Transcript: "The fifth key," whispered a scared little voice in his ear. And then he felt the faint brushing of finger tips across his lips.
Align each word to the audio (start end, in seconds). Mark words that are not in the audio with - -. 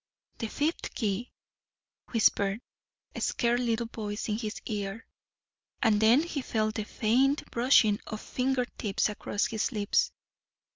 "The 0.39 0.47
fifth 0.47 0.95
key," 0.95 1.31
whispered 2.09 2.59
a 3.13 3.21
scared 3.21 3.59
little 3.59 3.85
voice 3.85 4.29
in 4.29 4.37
his 4.39 4.59
ear. 4.65 5.05
And 5.83 6.01
then 6.01 6.23
he 6.23 6.41
felt 6.41 6.73
the 6.73 6.85
faint 6.85 7.51
brushing 7.51 7.99
of 8.07 8.19
finger 8.19 8.65
tips 8.79 9.09
across 9.09 9.45
his 9.45 9.71
lips. 9.71 10.11